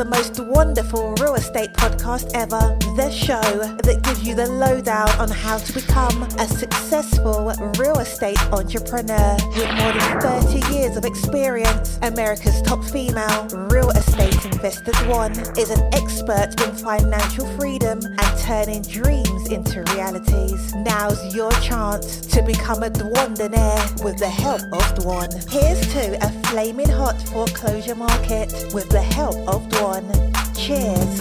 the 0.00 0.04
most 0.06 0.40
wonderful 0.40 1.12
real 1.20 1.34
estate 1.34 1.74
podcast 1.74 2.30
ever. 2.32 2.78
The 2.96 3.10
show 3.10 3.38
that 3.84 4.00
gives 4.02 4.26
you 4.26 4.34
the 4.34 4.46
lowdown 4.46 5.10
on 5.20 5.28
how 5.28 5.58
to 5.58 5.72
become 5.74 6.22
a 6.38 6.48
successful 6.48 7.52
real 7.78 7.98
estate 7.98 8.40
entrepreneur. 8.50 9.36
With 9.54 9.68
more 9.76 9.92
than 9.92 10.20
30 10.22 10.72
years 10.72 10.96
of 10.96 11.04
experience, 11.04 11.98
America's 12.00 12.62
top 12.62 12.82
female 12.82 13.46
real 13.68 13.90
estate 13.90 14.42
investors 14.46 14.94
Dwan 15.04 15.32
is 15.58 15.68
an 15.68 15.82
expert 15.92 16.58
in 16.64 16.74
financial 16.76 17.46
freedom 17.58 18.00
and 18.02 18.38
turning 18.38 18.80
dreams 18.80 19.48
into 19.50 19.82
realities. 19.92 20.74
Now's 20.76 21.34
your 21.34 21.52
chance 21.60 22.24
to 22.32 22.42
become 22.42 22.82
a 22.82 22.88
Dwandonaire 22.88 24.02
with 24.02 24.16
the 24.16 24.30
help 24.30 24.62
of 24.72 24.84
Dwan. 24.96 25.28
Here's 25.50 25.80
to 25.92 26.16
a 26.24 26.30
flaming 26.48 26.88
hot 26.88 27.20
foreclosure 27.28 27.94
market 27.94 28.50
with 28.72 28.88
the 28.88 29.02
help 29.02 29.36
of 29.46 29.68
Dwan. 29.68 29.89
Cheers. 29.90 31.20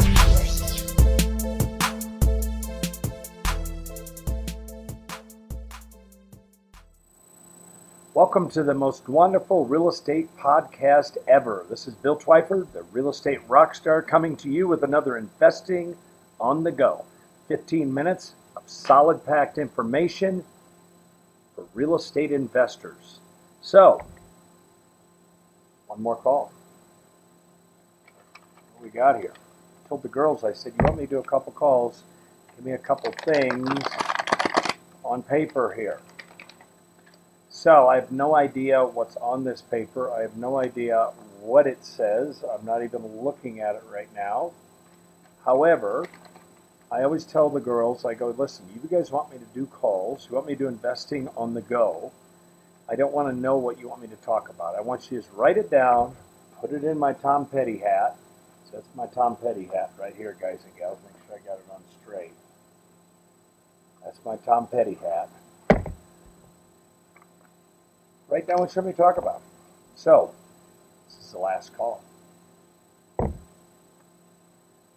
Welcome 8.14 8.52
to 8.52 8.62
the 8.62 8.76
most 8.76 9.10
wonderful 9.10 9.66
real 9.66 9.90
estate 9.90 10.30
podcast 10.38 11.18
ever. 11.28 11.66
This 11.68 11.88
is 11.88 11.96
Bill 11.96 12.16
Twyford, 12.16 12.72
the 12.72 12.84
real 12.92 13.10
estate 13.10 13.40
rock 13.48 13.74
star, 13.74 14.04
coming 14.04 14.36
to 14.36 14.52
you 14.52 14.68
with 14.68 14.84
another 14.84 15.18
investing 15.18 15.98
on 16.40 16.64
the 16.64 16.72
go. 16.72 17.06
15 17.48 17.92
minutes 17.92 18.36
of 18.56 18.62
solid 18.68 19.26
packed 19.26 19.58
information 19.58 20.46
for 21.56 21.66
real 21.74 21.96
estate 21.96 22.32
investors. 22.32 23.18
So, 23.64 24.00
one 25.88 26.04
more 26.04 26.18
call. 26.18 26.52
We 28.82 28.90
got 28.90 29.20
here? 29.20 29.34
I 29.34 29.90
told 29.90 30.04
the 30.04 30.10
girls, 30.10 30.44
I 30.44 30.54
said, 30.54 30.74
you 30.78 30.86
want 30.86 30.98
me 30.98 31.06
to 31.06 31.10
do 31.10 31.20
a 31.20 31.24
couple 31.24 31.52
calls? 31.52 32.04
Give 32.56 32.66
me 32.66 32.72
a 32.72 32.78
couple 32.78 33.12
things 33.26 33.68
on 35.04 35.22
paper 35.24 35.74
here. 35.74 36.00
So 37.50 37.88
I 37.88 37.96
have 37.96 38.12
no 38.12 38.36
idea 38.36 38.86
what's 38.86 39.18
on 39.18 39.44
this 39.44 39.62
paper. 39.62 40.12
I 40.14 40.22
have 40.22 40.38
no 40.38 40.60
idea 40.60 41.10
what 41.42 41.68
it 41.68 41.84
says. 41.84 42.42
I'm 42.50 42.66
not 42.66 42.84
even 42.84 43.06
looking 43.22 43.60
at 43.60 43.76
it 43.76 43.84
right 43.92 44.08
now. 44.16 44.54
However, 45.44 46.08
I 46.92 47.04
always 47.04 47.26
tell 47.26 47.50
the 47.50 47.60
girls, 47.60 48.06
I 48.06 48.14
go, 48.14 48.30
listen, 48.30 48.66
you 48.74 48.90
guys 48.90 49.12
want 49.12 49.32
me 49.32 49.40
to 49.40 49.46
do 49.54 49.66
calls, 49.66 50.28
you 50.30 50.36
want 50.36 50.48
me 50.48 50.54
to 50.54 50.60
do 50.60 50.68
investing 50.68 51.28
on 51.36 51.54
the 51.54 51.62
go. 51.62 52.12
I 52.90 52.96
don't 52.96 53.12
want 53.12 53.28
to 53.28 53.40
know 53.40 53.58
what 53.58 53.78
you 53.78 53.90
want 53.90 54.02
me 54.02 54.08
to 54.08 54.16
talk 54.18 54.50
about. 54.50 54.76
I 54.76 54.82
want 54.82 55.04
you 55.12 55.18
to 55.18 55.24
just 55.24 55.36
write 55.36 55.58
it 55.58 55.70
down, 55.70 56.16
put 56.62 56.72
it 56.72 56.84
in 56.84 56.98
my 56.98 57.14
Tom 57.14 57.46
Petty 57.46 57.78
hat. 57.78 58.16
That's 58.72 58.88
my 58.96 59.08
Tom 59.08 59.36
Petty 59.36 59.66
hat 59.66 59.92
right 60.00 60.16
here, 60.16 60.36
guys 60.40 60.60
and 60.64 60.76
gals. 60.78 61.00
Make 61.04 61.28
sure 61.28 61.38
I 61.38 61.48
got 61.48 61.60
it 61.60 61.66
on 61.74 61.82
straight. 62.02 62.34
That's 64.04 64.20
my 64.24 64.38
Tom 64.38 64.68
Petty 64.68 64.96
hat 64.96 65.30
write 68.30 68.48
down 68.48 68.60
what 68.60 68.72
somebody 68.72 68.96
talk 68.96 69.18
about. 69.18 69.42
So, 69.96 70.34
this 71.08 71.26
is 71.26 71.32
the 71.32 71.40
last 71.40 71.76
call. 71.76 72.04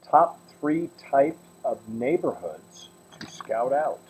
Top 0.09 0.39
three 0.61 0.91
types 1.11 1.39
of 1.65 1.89
neighborhoods 1.89 2.91
to 3.19 3.27
scout 3.27 3.73
out. 3.73 4.01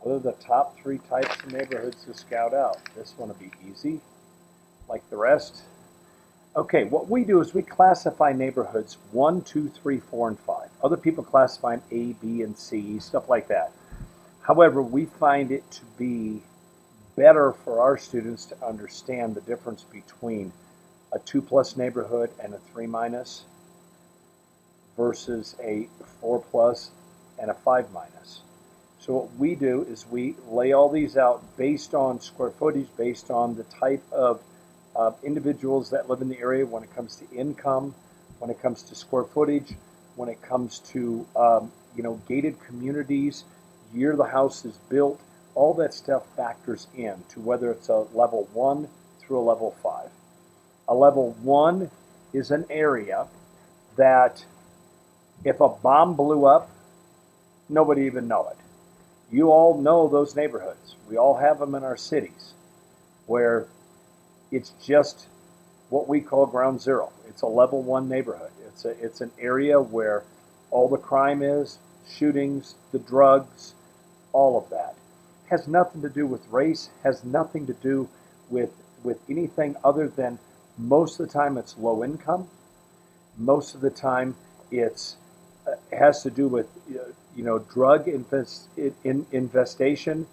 What 0.00 0.14
are 0.14 0.18
the 0.18 0.32
top 0.32 0.78
three 0.80 0.98
types 0.98 1.42
of 1.42 1.52
neighborhoods 1.52 2.04
to 2.04 2.14
scout 2.14 2.52
out? 2.52 2.78
This 2.94 3.14
one 3.16 3.28
will 3.28 3.36
be 3.36 3.52
easy, 3.68 4.00
like 4.88 5.08
the 5.10 5.16
rest. 5.16 5.62
Okay, 6.54 6.84
what 6.84 7.08
we 7.08 7.24
do 7.24 7.40
is 7.40 7.54
we 7.54 7.62
classify 7.62 8.32
neighborhoods 8.32 8.98
one, 9.10 9.40
two, 9.40 9.70
three, 9.70 10.00
four, 10.00 10.28
and 10.28 10.38
five. 10.38 10.68
Other 10.84 10.98
people 10.98 11.24
classify 11.24 11.76
them 11.76 11.84
A, 11.90 12.12
B, 12.24 12.42
and 12.42 12.56
C, 12.58 12.98
stuff 13.00 13.30
like 13.30 13.48
that. 13.48 13.72
However, 14.42 14.82
we 14.82 15.06
find 15.06 15.50
it 15.50 15.70
to 15.70 15.80
be 15.96 16.42
better 17.16 17.54
for 17.64 17.80
our 17.80 17.96
students 17.96 18.44
to 18.46 18.66
understand 18.66 19.34
the 19.34 19.40
difference 19.42 19.84
between 19.84 20.52
a 21.12 21.18
2 21.20 21.40
plus 21.40 21.76
neighborhood 21.76 22.30
and 22.38 22.52
a 22.52 22.58
3 22.72 22.86
minus 22.86 23.44
versus 24.94 25.56
a 25.62 25.88
4 26.20 26.40
plus 26.50 26.90
and 27.38 27.50
a 27.50 27.54
5 27.54 27.92
minus. 27.92 28.40
So 28.98 29.14
what 29.14 29.36
we 29.38 29.54
do 29.54 29.86
is 29.88 30.06
we 30.10 30.36
lay 30.50 30.72
all 30.72 30.90
these 30.90 31.16
out 31.16 31.42
based 31.56 31.94
on 31.94 32.20
square 32.20 32.50
footage, 32.50 32.88
based 32.98 33.30
on 33.30 33.54
the 33.54 33.64
type 33.64 34.02
of 34.12 34.40
individuals 35.22 35.90
that 35.90 36.08
live 36.08 36.20
in 36.20 36.28
the 36.28 36.38
area 36.38 36.66
when 36.66 36.82
it 36.82 36.94
comes 36.94 37.16
to 37.16 37.30
income, 37.34 37.94
when 38.38 38.50
it 38.50 38.60
comes 38.60 38.82
to 38.82 38.94
square 38.94 39.24
footage, 39.24 39.74
when 40.16 40.28
it 40.28 40.40
comes 40.42 40.80
to 40.80 41.26
um, 41.36 41.72
you 41.96 42.02
know 42.02 42.20
gated 42.28 42.58
communities, 42.66 43.44
year 43.94 44.16
the 44.16 44.24
house 44.24 44.64
is 44.64 44.76
built, 44.88 45.20
all 45.54 45.74
that 45.74 45.94
stuff 45.94 46.24
factors 46.36 46.86
in 46.96 47.14
to 47.30 47.40
whether 47.40 47.70
it's 47.70 47.88
a 47.88 48.06
level 48.14 48.48
one 48.52 48.88
through 49.20 49.38
a 49.38 49.44
level 49.44 49.74
five. 49.82 50.10
A 50.88 50.94
level 50.94 51.36
one 51.42 51.90
is 52.32 52.50
an 52.50 52.64
area 52.70 53.26
that 53.96 54.44
if 55.44 55.60
a 55.60 55.68
bomb 55.68 56.14
blew 56.14 56.44
up, 56.44 56.70
nobody 57.68 58.02
even 58.02 58.28
know 58.28 58.48
it. 58.48 58.56
You 59.30 59.50
all 59.50 59.80
know 59.80 60.08
those 60.08 60.36
neighborhoods. 60.36 60.96
We 61.08 61.16
all 61.16 61.36
have 61.36 61.58
them 61.58 61.74
in 61.74 61.84
our 61.84 61.96
cities 61.96 62.52
where 63.26 63.66
it's 64.52 64.72
just 64.82 65.26
what 65.90 66.08
we 66.08 66.20
call 66.20 66.46
ground 66.46 66.80
zero. 66.80 67.12
It's 67.28 67.42
a 67.42 67.46
level 67.46 67.82
one 67.82 68.08
neighborhood. 68.08 68.50
It's 68.68 68.84
a, 68.84 68.90
it's 69.04 69.20
an 69.20 69.32
area 69.40 69.80
where 69.80 70.22
all 70.70 70.88
the 70.88 70.98
crime 70.98 71.42
is, 71.42 71.78
shootings, 72.08 72.76
the 72.92 72.98
drugs, 73.00 73.74
all 74.32 74.56
of 74.56 74.70
that 74.70 74.94
has 75.52 75.68
nothing 75.68 76.00
to 76.00 76.08
do 76.08 76.26
with 76.26 76.40
race, 76.50 76.88
has 77.04 77.22
nothing 77.24 77.66
to 77.66 77.74
do 77.74 78.08
with 78.48 78.70
with 79.04 79.18
anything 79.28 79.76
other 79.84 80.08
than 80.08 80.38
most 80.78 81.20
of 81.20 81.26
the 81.26 81.32
time 81.32 81.58
it's 81.58 81.76
low 81.76 82.02
income. 82.02 82.48
Most 83.36 83.74
of 83.74 83.82
the 83.82 83.90
time 83.90 84.34
it's 84.70 85.16
uh, 85.66 85.72
has 85.92 86.22
to 86.22 86.30
do 86.30 86.48
with 86.48 86.68
uh, 86.90 87.00
you 87.36 87.44
know 87.44 87.58
drug 87.58 88.08
invest, 88.08 88.68
in, 89.04 89.26
investation. 89.30 90.26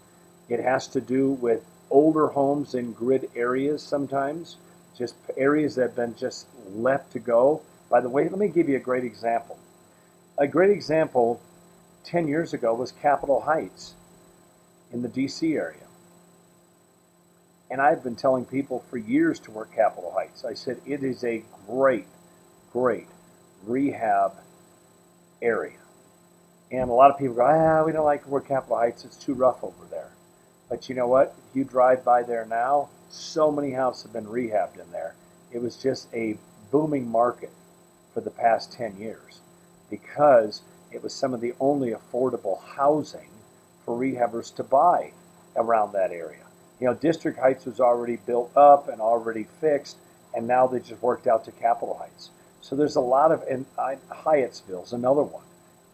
It 0.47 0.61
has 0.61 0.87
to 0.87 1.01
do 1.01 1.31
with 1.31 1.65
older 1.89 2.27
homes 2.27 2.75
in 2.75 2.93
grid 2.93 3.29
areas 3.35 3.81
sometimes, 3.81 4.57
just 4.97 5.15
areas 5.37 5.75
that 5.75 5.81
have 5.81 5.95
been 5.95 6.15
just 6.15 6.47
left 6.73 7.11
to 7.11 7.19
go. 7.19 7.61
By 7.89 8.01
the 8.01 8.09
way, 8.09 8.27
let 8.29 8.37
me 8.37 8.47
give 8.47 8.69
you 8.69 8.75
a 8.75 8.81
great 8.81 9.03
example. 9.03 9.57
A 10.37 10.47
great 10.47 10.69
example 10.69 11.41
10 12.03 12.27
years 12.27 12.53
ago 12.53 12.73
was 12.73 12.91
Capitol 12.91 13.41
Heights 13.41 13.95
in 14.91 15.01
the 15.01 15.09
DC 15.09 15.55
area. 15.55 15.77
And 17.71 17.81
I've 17.81 18.03
been 18.03 18.15
telling 18.15 18.45
people 18.45 18.83
for 18.89 18.97
years 18.97 19.39
to 19.41 19.51
work 19.51 19.73
Capitol 19.75 20.11
Heights. 20.15 20.43
I 20.43 20.53
said 20.53 20.81
it 20.85 21.03
is 21.03 21.23
a 21.23 21.43
great, 21.67 22.07
great 22.73 23.07
rehab 23.65 24.33
area. 25.41 25.77
And 26.71 26.89
a 26.89 26.93
lot 26.93 27.11
of 27.11 27.17
people 27.17 27.35
go, 27.35 27.45
ah, 27.45 27.83
we 27.83 27.91
don't 27.91 28.05
like 28.05 28.23
to 28.23 28.29
work 28.29 28.47
Capitol 28.47 28.77
Heights. 28.77 29.05
It's 29.05 29.17
too 29.17 29.33
rough 29.33 29.63
over 29.63 29.85
there. 29.89 30.09
But 30.69 30.87
you 30.87 30.95
know 30.95 31.07
what? 31.07 31.35
If 31.49 31.55
you 31.55 31.63
drive 31.63 32.05
by 32.05 32.21
there 32.23 32.45
now, 32.45 32.89
so 33.09 33.51
many 33.51 33.71
houses 33.71 34.03
have 34.03 34.13
been 34.13 34.27
rehabbed 34.27 34.79
in 34.79 34.91
there. 34.91 35.15
It 35.51 35.61
was 35.61 35.75
just 35.75 36.07
a 36.13 36.37
booming 36.71 37.09
market 37.09 37.51
for 38.13 38.21
the 38.21 38.29
past 38.29 38.71
10 38.73 38.97
years 38.97 39.41
because 39.89 40.61
it 40.91 41.01
was 41.01 41.13
some 41.13 41.33
of 41.33 41.41
the 41.41 41.55
only 41.59 41.91
affordable 41.91 42.61
housing 42.61 43.29
for 43.83 43.97
rehabbers 43.99 44.53
to 44.55 44.63
buy 44.63 45.11
around 45.55 45.93
that 45.93 46.11
area. 46.11 46.45
You 46.79 46.87
know, 46.87 46.93
District 46.93 47.39
Heights 47.39 47.65
was 47.65 47.79
already 47.79 48.17
built 48.17 48.55
up 48.55 48.89
and 48.89 49.01
already 49.01 49.47
fixed, 49.59 49.97
and 50.35 50.47
now 50.47 50.67
they 50.67 50.79
just 50.79 51.01
worked 51.01 51.25
out 51.25 51.43
to 51.45 51.51
Capitol 51.51 51.95
Heights. 51.95 52.29
So 52.61 52.75
there's 52.75 52.95
a 52.95 53.01
lot 53.01 53.31
of, 53.31 53.43
and 53.49 53.65
Hyattsville's 53.75 54.93
another 54.93 55.23
one 55.23 55.43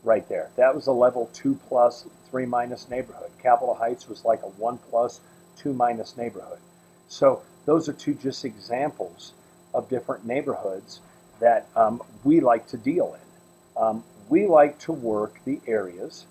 right 0.05 0.27
there. 0.29 0.49
That 0.55 0.73
was 0.73 0.87
a 0.87 0.91
level 0.91 1.29
two 1.33 1.59
plus, 1.67 2.05
three 2.29 2.45
minus 2.45 2.89
neighborhood. 2.89 3.31
Capitol 3.41 3.75
Heights 3.75 4.07
was 4.07 4.23
like 4.23 4.41
a 4.43 4.47
one 4.47 4.77
plus, 4.89 5.19
two 5.57 5.73
minus 5.73 6.15
neighborhood. 6.15 6.59
So 7.07 7.41
those 7.65 7.89
are 7.89 7.93
two 7.93 8.13
just 8.13 8.45
examples 8.45 9.33
of 9.73 9.89
different 9.89 10.25
neighborhoods 10.25 11.01
that 11.39 11.67
um, 11.75 12.01
we 12.23 12.39
like 12.39 12.67
to 12.67 12.77
deal 12.77 13.15
in. 13.15 13.81
Um, 13.83 14.03
we 14.29 14.47
like 14.47 14.79
to 14.79 14.93
work 14.93 15.39
the 15.45 15.59
areas 15.67 16.25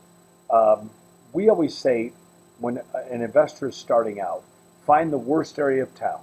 um, 0.50 0.91
we 1.32 1.49
always 1.49 1.76
say 1.76 2.12
when 2.61 2.81
an 2.94 3.23
investor 3.23 3.69
is 3.69 3.76
starting 3.76 4.21
out, 4.21 4.44
find 4.87 5.12
the 5.12 5.19
worst 5.19 5.59
area 5.59 5.82
of 5.82 5.94
town, 5.94 6.21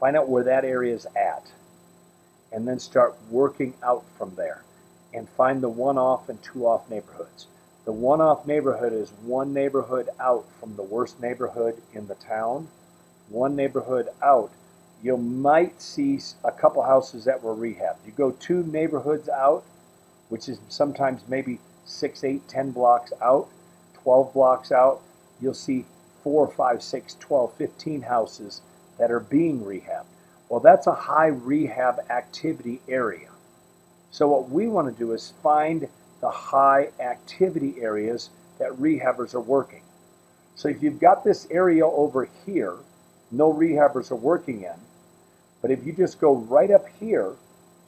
find 0.00 0.16
out 0.16 0.28
where 0.28 0.44
that 0.44 0.64
area 0.64 0.94
is 0.94 1.06
at, 1.14 1.52
and 2.52 2.66
then 2.66 2.78
start 2.78 3.14
working 3.30 3.74
out 3.82 4.04
from 4.16 4.34
there 4.34 4.62
and 5.14 5.28
find 5.28 5.62
the 5.62 5.68
one 5.68 5.98
off 5.98 6.28
and 6.28 6.42
two 6.42 6.66
off 6.66 6.88
neighborhoods. 6.90 7.46
The 7.84 7.92
one 7.92 8.20
off 8.20 8.46
neighborhood 8.46 8.92
is 8.92 9.10
one 9.24 9.52
neighborhood 9.52 10.08
out 10.20 10.46
from 10.60 10.76
the 10.76 10.82
worst 10.82 11.20
neighborhood 11.20 11.82
in 11.92 12.06
the 12.06 12.14
town. 12.14 12.68
One 13.28 13.56
neighborhood 13.56 14.08
out, 14.22 14.50
you 15.02 15.16
might 15.16 15.82
see 15.82 16.20
a 16.44 16.52
couple 16.52 16.82
houses 16.82 17.24
that 17.24 17.42
were 17.42 17.56
rehabbed. 17.56 18.06
You 18.06 18.12
go 18.12 18.30
two 18.32 18.62
neighborhoods 18.62 19.28
out, 19.28 19.64
which 20.28 20.48
is 20.48 20.60
sometimes 20.68 21.22
maybe 21.26 21.58
six, 21.84 22.22
eight, 22.22 22.46
ten 22.46 22.70
blocks 22.70 23.12
out, 23.20 23.48
12 24.02 24.32
blocks 24.32 24.70
out, 24.72 25.00
you'll 25.40 25.54
see 25.54 25.84
four, 26.22 26.48
five, 26.48 26.82
six, 26.82 27.16
12, 27.18 27.52
15 27.54 28.02
houses 28.02 28.62
that 28.98 29.10
are 29.10 29.20
being 29.20 29.60
rehabbed. 29.64 30.06
Well, 30.48 30.60
that's 30.60 30.86
a 30.86 30.94
high 30.94 31.28
rehab 31.28 32.00
activity 32.10 32.80
area. 32.88 33.31
So, 34.12 34.28
what 34.28 34.50
we 34.50 34.68
want 34.68 34.94
to 34.94 34.98
do 34.98 35.12
is 35.12 35.32
find 35.42 35.88
the 36.20 36.30
high 36.30 36.90
activity 37.00 37.76
areas 37.80 38.28
that 38.58 38.70
rehabbers 38.72 39.34
are 39.34 39.40
working. 39.40 39.82
So, 40.54 40.68
if 40.68 40.82
you've 40.82 41.00
got 41.00 41.24
this 41.24 41.48
area 41.50 41.86
over 41.86 42.28
here, 42.44 42.76
no 43.30 43.50
rehabbers 43.50 44.10
are 44.10 44.16
working 44.16 44.64
in, 44.64 44.76
but 45.62 45.70
if 45.70 45.86
you 45.86 45.94
just 45.94 46.20
go 46.20 46.34
right 46.34 46.70
up 46.70 46.86
here, 47.00 47.32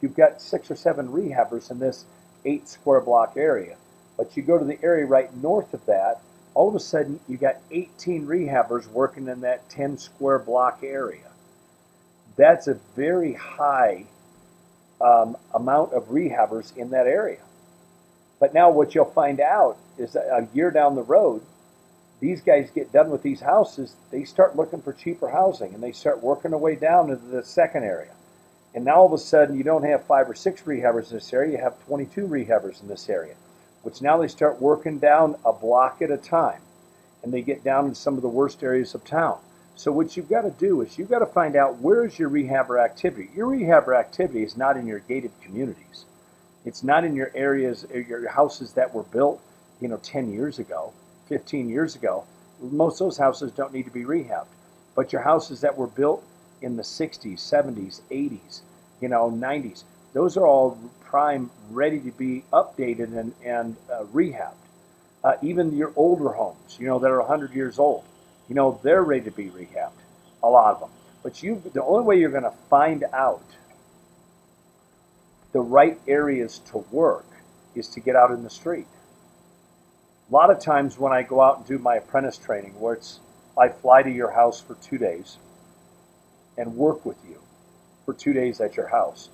you've 0.00 0.16
got 0.16 0.40
six 0.40 0.70
or 0.70 0.76
seven 0.76 1.08
rehabbers 1.08 1.70
in 1.70 1.78
this 1.78 2.06
eight 2.46 2.68
square 2.68 3.02
block 3.02 3.34
area. 3.36 3.76
But 4.16 4.34
you 4.34 4.42
go 4.42 4.58
to 4.58 4.64
the 4.64 4.82
area 4.82 5.04
right 5.04 5.34
north 5.36 5.74
of 5.74 5.84
that, 5.84 6.22
all 6.54 6.68
of 6.68 6.74
a 6.74 6.80
sudden 6.80 7.20
you 7.28 7.36
got 7.36 7.56
18 7.70 8.26
rehabbers 8.26 8.86
working 8.86 9.28
in 9.28 9.42
that 9.42 9.68
10 9.68 9.98
square 9.98 10.38
block 10.38 10.80
area. 10.82 11.30
That's 12.36 12.66
a 12.68 12.78
very 12.96 13.34
high 13.34 14.06
um, 15.04 15.36
amount 15.52 15.92
of 15.92 16.08
rehabbers 16.08 16.74
in 16.76 16.90
that 16.90 17.06
area. 17.06 17.40
But 18.40 18.54
now 18.54 18.70
what 18.70 18.94
you'll 18.94 19.04
find 19.04 19.38
out 19.38 19.76
is 19.98 20.16
a 20.16 20.48
year 20.54 20.70
down 20.70 20.94
the 20.94 21.02
road, 21.02 21.42
these 22.20 22.40
guys 22.40 22.70
get 22.74 22.92
done 22.92 23.10
with 23.10 23.22
these 23.22 23.40
houses, 23.40 23.94
they 24.10 24.24
start 24.24 24.56
looking 24.56 24.80
for 24.80 24.92
cheaper 24.92 25.28
housing 25.28 25.74
and 25.74 25.82
they 25.82 25.92
start 25.92 26.22
working 26.22 26.52
their 26.52 26.58
way 26.58 26.74
down 26.74 27.10
into 27.10 27.26
the 27.26 27.44
second 27.44 27.84
area. 27.84 28.12
And 28.74 28.84
now 28.84 28.96
all 28.96 29.06
of 29.06 29.12
a 29.12 29.18
sudden, 29.18 29.56
you 29.56 29.62
don't 29.62 29.84
have 29.84 30.04
five 30.06 30.28
or 30.28 30.34
six 30.34 30.62
rehabbers 30.62 31.10
in 31.10 31.18
this 31.18 31.32
area, 31.32 31.52
you 31.52 31.58
have 31.58 31.84
22 31.86 32.26
rehabbers 32.26 32.82
in 32.82 32.88
this 32.88 33.08
area, 33.08 33.34
which 33.82 34.02
now 34.02 34.16
they 34.16 34.28
start 34.28 34.60
working 34.60 34.98
down 34.98 35.36
a 35.44 35.52
block 35.52 36.02
at 36.02 36.10
a 36.10 36.16
time. 36.16 36.60
And 37.22 37.32
they 37.32 37.42
get 37.42 37.62
down 37.62 37.86
in 37.86 37.94
some 37.94 38.16
of 38.16 38.22
the 38.22 38.28
worst 38.28 38.62
areas 38.62 38.94
of 38.94 39.04
town. 39.04 39.38
So, 39.76 39.90
what 39.90 40.16
you've 40.16 40.28
got 40.28 40.42
to 40.42 40.50
do 40.50 40.82
is 40.82 40.98
you've 40.98 41.10
got 41.10 41.18
to 41.18 41.26
find 41.26 41.56
out 41.56 41.80
where 41.80 42.04
is 42.04 42.18
your 42.18 42.30
rehabber 42.30 42.82
activity. 42.82 43.30
Your 43.34 43.48
rehabber 43.48 43.98
activity 43.98 44.44
is 44.44 44.56
not 44.56 44.76
in 44.76 44.86
your 44.86 45.00
gated 45.00 45.32
communities, 45.40 46.04
it's 46.64 46.82
not 46.82 47.04
in 47.04 47.16
your 47.16 47.30
areas, 47.34 47.86
your 47.92 48.28
houses 48.28 48.72
that 48.74 48.94
were 48.94 49.02
built, 49.02 49.40
you 49.80 49.88
know, 49.88 49.98
10 49.98 50.32
years 50.32 50.58
ago, 50.58 50.92
15 51.28 51.68
years 51.68 51.96
ago. 51.96 52.24
Most 52.60 53.00
of 53.00 53.06
those 53.06 53.18
houses 53.18 53.52
don't 53.52 53.72
need 53.72 53.84
to 53.84 53.90
be 53.90 54.04
rehabbed. 54.04 54.46
But 54.94 55.12
your 55.12 55.22
houses 55.22 55.60
that 55.62 55.76
were 55.76 55.88
built 55.88 56.22
in 56.62 56.76
the 56.76 56.82
60s, 56.82 57.38
70s, 57.38 58.00
80s, 58.10 58.60
you 59.00 59.08
know, 59.08 59.30
90s. 59.30 59.82
Those 60.12 60.36
are 60.36 60.46
all 60.46 60.78
prime, 61.00 61.50
ready 61.70 61.98
to 62.00 62.12
be 62.12 62.44
updated 62.52 63.16
and, 63.18 63.34
and 63.44 63.76
uh, 63.92 64.04
rehabbed. 64.04 64.54
Uh, 65.24 65.34
even 65.42 65.76
your 65.76 65.92
older 65.96 66.30
homes, 66.30 66.76
you 66.78 66.86
know, 66.86 66.98
that 67.00 67.10
are 67.10 67.20
100 67.20 67.52
years 67.54 67.78
old, 67.78 68.04
you 68.48 68.54
know, 68.54 68.80
they're 68.82 69.02
ready 69.02 69.24
to 69.24 69.30
be 69.30 69.46
rehabbed, 69.46 69.92
a 70.42 70.48
lot 70.48 70.74
of 70.74 70.80
them. 70.80 70.90
But 71.22 71.42
you, 71.42 71.62
the 71.72 71.82
only 71.82 72.04
way 72.04 72.18
you're 72.18 72.30
going 72.30 72.42
to 72.44 72.54
find 72.68 73.04
out 73.12 73.44
the 75.52 75.60
right 75.60 75.98
areas 76.06 76.58
to 76.70 76.78
work 76.90 77.26
is 77.74 77.88
to 77.88 78.00
get 78.00 78.16
out 78.16 78.30
in 78.30 78.42
the 78.42 78.50
street. 78.50 78.86
A 80.30 80.32
lot 80.32 80.50
of 80.50 80.58
times 80.58 80.98
when 80.98 81.12
I 81.12 81.22
go 81.22 81.40
out 81.40 81.58
and 81.58 81.66
do 81.66 81.78
my 81.78 81.96
apprentice 81.96 82.38
training, 82.38 82.78
where 82.80 82.94
it's 82.94 83.20
I 83.56 83.68
fly 83.68 84.02
to 84.02 84.10
your 84.10 84.32
house 84.32 84.60
for 84.60 84.74
two 84.74 84.98
days, 84.98 85.38
and 86.56 86.76
work 86.76 87.04
with 87.04 87.18
you 87.28 87.40
for 88.04 88.14
two 88.14 88.32
days 88.32 88.60
at 88.60 88.76
your 88.76 88.88
house. 88.88 89.28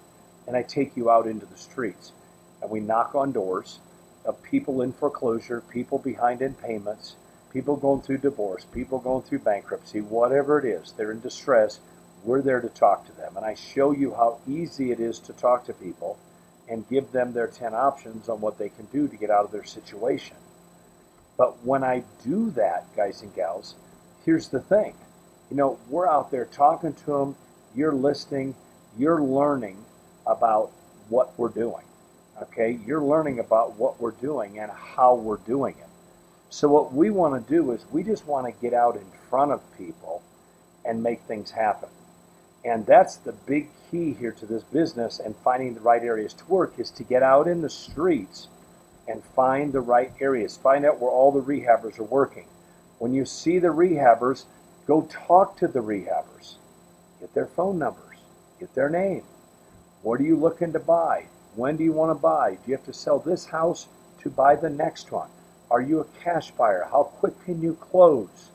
And 0.46 0.56
I 0.56 0.62
take 0.62 0.96
you 0.96 1.10
out 1.10 1.26
into 1.26 1.46
the 1.46 1.56
streets 1.56 2.12
and 2.60 2.70
we 2.70 2.80
knock 2.80 3.14
on 3.14 3.32
doors 3.32 3.78
of 4.24 4.42
people 4.42 4.82
in 4.82 4.92
foreclosure, 4.92 5.62
people 5.70 5.98
behind 5.98 6.42
in 6.42 6.54
payments, 6.54 7.16
people 7.52 7.76
going 7.76 8.02
through 8.02 8.18
divorce, 8.18 8.64
people 8.72 8.98
going 8.98 9.22
through 9.22 9.40
bankruptcy, 9.40 10.00
whatever 10.00 10.58
it 10.58 10.64
is, 10.64 10.92
they're 10.92 11.12
in 11.12 11.20
distress. 11.20 11.80
We're 12.24 12.42
there 12.42 12.60
to 12.60 12.68
talk 12.68 13.06
to 13.06 13.12
them. 13.12 13.36
And 13.36 13.44
I 13.44 13.54
show 13.54 13.92
you 13.92 14.14
how 14.14 14.38
easy 14.48 14.92
it 14.92 15.00
is 15.00 15.18
to 15.20 15.32
talk 15.32 15.64
to 15.66 15.72
people 15.72 16.18
and 16.68 16.88
give 16.88 17.10
them 17.12 17.32
their 17.32 17.48
10 17.48 17.74
options 17.74 18.28
on 18.28 18.40
what 18.40 18.58
they 18.58 18.68
can 18.68 18.86
do 18.86 19.08
to 19.08 19.16
get 19.16 19.30
out 19.30 19.44
of 19.44 19.50
their 19.50 19.64
situation. 19.64 20.36
But 21.36 21.64
when 21.64 21.82
I 21.82 22.04
do 22.22 22.50
that, 22.52 22.94
guys 22.94 23.22
and 23.22 23.34
gals, 23.34 23.74
here's 24.24 24.48
the 24.48 24.60
thing 24.60 24.94
you 25.50 25.56
know, 25.56 25.78
we're 25.88 26.08
out 26.08 26.30
there 26.30 26.44
talking 26.44 26.94
to 26.94 27.06
them, 27.06 27.36
you're 27.74 27.94
listening, 27.94 28.54
you're 28.96 29.20
learning 29.20 29.84
about 30.26 30.70
what 31.08 31.36
we're 31.36 31.48
doing. 31.48 31.84
Okay? 32.40 32.78
You're 32.86 33.02
learning 33.02 33.40
about 33.40 33.76
what 33.76 34.00
we're 34.00 34.12
doing 34.12 34.60
and 34.60 34.70
how 34.70 35.14
we're 35.14 35.38
doing 35.38 35.74
it. 35.78 35.89
So, 36.50 36.68
what 36.68 36.92
we 36.92 37.10
want 37.10 37.46
to 37.46 37.52
do 37.52 37.70
is 37.72 37.84
we 37.90 38.02
just 38.02 38.26
want 38.26 38.46
to 38.46 38.60
get 38.60 38.74
out 38.74 38.96
in 38.96 39.06
front 39.28 39.52
of 39.52 39.60
people 39.78 40.22
and 40.84 41.02
make 41.02 41.22
things 41.22 41.50
happen. 41.50 41.88
And 42.64 42.84
that's 42.84 43.16
the 43.16 43.32
big 43.32 43.70
key 43.90 44.12
here 44.12 44.32
to 44.32 44.46
this 44.46 44.64
business 44.64 45.18
and 45.18 45.34
finding 45.36 45.74
the 45.74 45.80
right 45.80 46.02
areas 46.02 46.34
to 46.34 46.44
work 46.46 46.74
is 46.78 46.90
to 46.92 47.04
get 47.04 47.22
out 47.22 47.48
in 47.48 47.62
the 47.62 47.70
streets 47.70 48.48
and 49.08 49.24
find 49.24 49.72
the 49.72 49.80
right 49.80 50.12
areas. 50.20 50.56
Find 50.56 50.84
out 50.84 51.00
where 51.00 51.10
all 51.10 51.32
the 51.32 51.40
rehabbers 51.40 51.98
are 51.98 52.04
working. 52.04 52.46
When 52.98 53.14
you 53.14 53.24
see 53.24 53.58
the 53.58 53.68
rehabbers, 53.68 54.44
Go 54.90 55.02
talk 55.02 55.56
to 55.58 55.68
the 55.68 55.78
rehabbers. 55.78 56.56
Get 57.20 57.32
their 57.32 57.46
phone 57.46 57.78
numbers. 57.78 58.16
Get 58.58 58.74
their 58.74 58.90
name. 58.90 59.22
What 60.02 60.18
are 60.18 60.24
you 60.24 60.34
looking 60.34 60.72
to 60.72 60.80
buy? 60.80 61.26
When 61.54 61.76
do 61.76 61.84
you 61.84 61.92
want 61.92 62.10
to 62.10 62.20
buy? 62.20 62.54
Do 62.54 62.60
you 62.66 62.76
have 62.76 62.86
to 62.86 62.92
sell 62.92 63.20
this 63.20 63.44
house 63.44 63.86
to 64.22 64.30
buy 64.30 64.56
the 64.56 64.68
next 64.68 65.12
one? 65.12 65.28
Are 65.70 65.80
you 65.80 66.00
a 66.00 66.04
cash 66.22 66.50
buyer? 66.52 66.88
How 66.90 67.04
quick 67.04 67.34
can 67.44 67.62
you 67.62 67.74
close? 67.74 68.50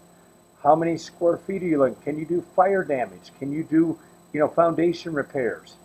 How 0.61 0.75
many 0.75 0.97
square 0.97 1.37
feet 1.37 1.63
are 1.63 1.67
you 1.67 1.77
looking? 1.79 2.01
Can 2.03 2.19
you 2.19 2.25
do 2.25 2.43
fire 2.55 2.83
damage? 2.83 3.31
Can 3.39 3.51
you 3.51 3.63
do, 3.63 3.97
you 4.33 4.39
know, 4.39 4.47
foundation 4.47 5.13
repairs? 5.13 5.75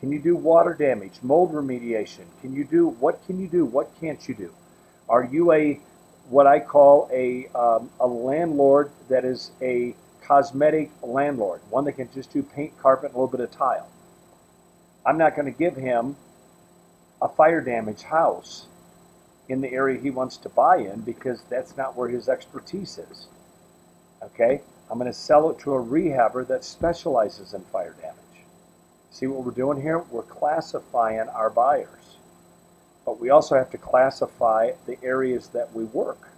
Can 0.00 0.12
you 0.12 0.20
do 0.20 0.36
water 0.36 0.74
damage, 0.74 1.14
mold 1.22 1.52
remediation? 1.52 2.24
Can 2.40 2.54
you 2.54 2.64
do 2.64 2.88
what 2.88 3.24
can 3.26 3.40
you 3.40 3.48
do? 3.48 3.64
What 3.64 3.90
can't 4.00 4.28
you 4.28 4.34
do? 4.34 4.52
Are 5.08 5.24
you 5.24 5.52
a 5.52 5.80
what 6.28 6.46
I 6.46 6.60
call 6.60 7.08
a, 7.12 7.48
um, 7.54 7.90
a 8.00 8.06
landlord 8.06 8.90
that 9.08 9.24
is 9.24 9.50
a 9.62 9.94
cosmetic 10.22 10.90
landlord, 11.02 11.60
one 11.70 11.84
that 11.84 11.92
can 11.92 12.08
just 12.12 12.32
do 12.32 12.42
paint, 12.42 12.78
carpet, 12.80 13.06
and 13.10 13.14
a 13.14 13.18
little 13.18 13.30
bit 13.30 13.40
of 13.40 13.50
tile. 13.50 13.88
I'm 15.06 15.16
not 15.16 15.34
going 15.34 15.50
to 15.50 15.58
give 15.58 15.74
him 15.74 16.16
a 17.22 17.28
fire 17.28 17.62
damage 17.62 18.02
house 18.02 18.66
in 19.48 19.60
the 19.60 19.72
area 19.72 20.00
he 20.00 20.10
wants 20.10 20.36
to 20.38 20.48
buy 20.48 20.76
in 20.78 21.00
because 21.00 21.42
that's 21.48 21.76
not 21.76 21.96
where 21.96 22.08
his 22.08 22.28
expertise 22.28 22.98
is. 22.98 23.28
Okay? 24.22 24.60
I'm 24.90 24.98
going 24.98 25.10
to 25.10 25.18
sell 25.18 25.50
it 25.50 25.58
to 25.60 25.74
a 25.74 25.82
rehabber 25.82 26.46
that 26.48 26.64
specializes 26.64 27.54
in 27.54 27.62
fire 27.62 27.94
damage. 28.00 28.16
See 29.10 29.26
what 29.26 29.44
we're 29.44 29.52
doing 29.52 29.80
here? 29.80 29.98
We're 29.98 30.22
classifying 30.22 31.28
our 31.28 31.50
buyers 31.50 32.08
but 33.08 33.18
we 33.18 33.30
also 33.30 33.54
have 33.54 33.70
to 33.70 33.78
classify 33.78 34.70
the 34.84 35.02
areas 35.02 35.48
that 35.48 35.72
we 35.72 35.84
work. 35.84 36.28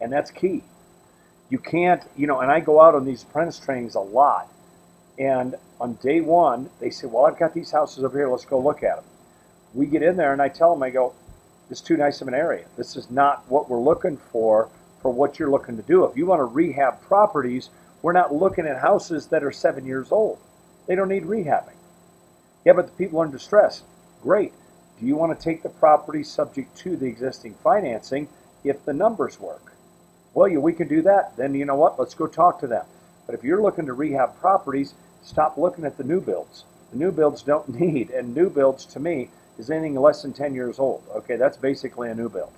And 0.00 0.10
that's 0.10 0.30
key. 0.30 0.62
You 1.50 1.58
can't, 1.58 2.02
you 2.16 2.26
know, 2.26 2.40
and 2.40 2.50
I 2.50 2.60
go 2.60 2.80
out 2.80 2.94
on 2.94 3.04
these 3.04 3.22
apprentice 3.22 3.58
trainings 3.58 3.94
a 3.94 4.00
lot. 4.00 4.50
And 5.18 5.54
on 5.78 5.96
day 5.96 6.22
one, 6.22 6.70
they 6.80 6.88
say, 6.88 7.08
Well, 7.08 7.26
I've 7.26 7.38
got 7.38 7.52
these 7.52 7.70
houses 7.70 8.04
over 8.04 8.16
here, 8.16 8.30
let's 8.30 8.46
go 8.46 8.58
look 8.58 8.82
at 8.82 8.96
them. 8.96 9.04
We 9.74 9.84
get 9.84 10.02
in 10.02 10.16
there 10.16 10.32
and 10.32 10.40
I 10.40 10.48
tell 10.48 10.72
them, 10.72 10.82
I 10.82 10.88
go, 10.88 11.12
is 11.70 11.80
too 11.80 11.96
nice 11.96 12.20
of 12.20 12.28
an 12.28 12.34
area. 12.34 12.64
This 12.76 12.96
is 12.96 13.10
not 13.10 13.44
what 13.48 13.68
we're 13.68 13.80
looking 13.80 14.16
for 14.16 14.68
for 15.00 15.10
what 15.10 15.38
you're 15.38 15.50
looking 15.50 15.76
to 15.76 15.82
do. 15.82 16.04
If 16.04 16.16
you 16.16 16.26
want 16.26 16.40
to 16.40 16.44
rehab 16.44 17.00
properties, 17.02 17.70
we're 18.02 18.12
not 18.12 18.34
looking 18.34 18.66
at 18.66 18.78
houses 18.78 19.26
that 19.28 19.44
are 19.44 19.52
seven 19.52 19.84
years 19.84 20.12
old. 20.12 20.38
They 20.86 20.94
don't 20.94 21.08
need 21.08 21.24
rehabbing. 21.24 21.76
Yeah, 22.64 22.72
but 22.72 22.86
the 22.86 22.92
people 22.92 23.20
are 23.20 23.26
in 23.26 23.30
distress. 23.30 23.82
Great. 24.22 24.52
Do 24.98 25.06
you 25.06 25.16
want 25.16 25.38
to 25.38 25.44
take 25.44 25.62
the 25.62 25.68
property 25.68 26.22
subject 26.22 26.76
to 26.78 26.96
the 26.96 27.06
existing 27.06 27.54
financing 27.62 28.28
if 28.64 28.84
the 28.84 28.92
numbers 28.92 29.38
work? 29.38 29.72
Well, 30.34 30.48
yeah, 30.48 30.58
we 30.58 30.72
can 30.72 30.88
do 30.88 31.02
that. 31.02 31.36
Then 31.36 31.54
you 31.54 31.64
know 31.64 31.76
what? 31.76 31.98
Let's 31.98 32.14
go 32.14 32.26
talk 32.26 32.60
to 32.60 32.66
them. 32.66 32.84
But 33.26 33.34
if 33.34 33.44
you're 33.44 33.62
looking 33.62 33.86
to 33.86 33.92
rehab 33.92 34.38
properties, 34.38 34.94
stop 35.22 35.58
looking 35.58 35.84
at 35.84 35.96
the 35.96 36.04
new 36.04 36.20
builds. 36.20 36.64
The 36.92 36.98
new 36.98 37.10
builds 37.10 37.42
don't 37.42 37.68
need, 37.80 38.10
and 38.10 38.34
new 38.34 38.50
builds 38.50 38.84
to 38.86 39.00
me 39.00 39.30
is 39.58 39.70
anything 39.70 39.94
less 39.94 40.22
than 40.22 40.32
10 40.32 40.54
years 40.54 40.78
old. 40.78 41.02
Okay, 41.14 41.36
that's 41.36 41.56
basically 41.56 42.10
a 42.10 42.14
new 42.14 42.28
build. 42.28 42.52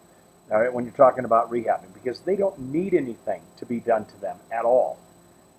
All 0.51 0.61
right, 0.61 0.73
when 0.73 0.85
you're 0.85 0.95
talking 0.95 1.25
about 1.25 1.51
rehabbing, 1.51 1.93
because 1.93 2.21
they 2.21 2.37
don't 2.37 2.59
need 2.59 2.95
anything 2.95 3.43
to 3.59 3.67
be 3.67 3.81
done 3.81 4.07
to 4.07 4.21
them 4.21 4.39
at 4.51 4.65
all. 4.65 4.99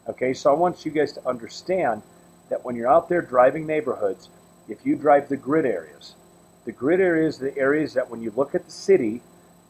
Okay, 0.08 0.34
so 0.34 0.50
I 0.50 0.54
want 0.54 0.86
you 0.86 0.92
guys 0.92 1.14
to 1.14 1.28
understand 1.28 2.02
that 2.50 2.66
when 2.66 2.76
you're 2.76 2.92
out 2.92 3.08
there 3.08 3.22
driving 3.22 3.68
neighborhoods, 3.68 4.30
if 4.68 4.86
you 4.86 4.96
drive 4.96 5.30
the 5.30 5.38
grid 5.38 5.66
areas, 5.66 6.16
the 6.66 6.72
grid 6.72 7.00
areas 7.00 7.42
are 7.42 7.52
the 7.52 7.58
areas 7.58 7.94
that 7.94 8.10
when 8.10 8.22
you 8.22 8.34
look 8.36 8.56
at 8.56 8.66
the 8.66 8.72
city, 8.72 9.22